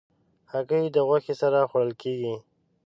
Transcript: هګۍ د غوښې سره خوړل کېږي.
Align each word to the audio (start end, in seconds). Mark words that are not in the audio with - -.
هګۍ 0.51 0.85
د 0.95 0.97
غوښې 1.07 1.33
سره 1.41 1.59
خوړل 1.69 1.91
کېږي. 2.01 2.35